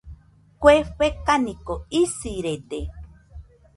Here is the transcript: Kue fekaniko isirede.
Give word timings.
Kue 0.65 0.73
fekaniko 1.01 1.75
isirede. 2.01 2.81